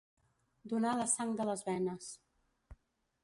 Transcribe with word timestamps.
Donar 0.71 0.93
la 0.99 1.05
sang 1.11 1.35
de 1.41 1.45
les 1.49 1.63
venes. 1.67 2.07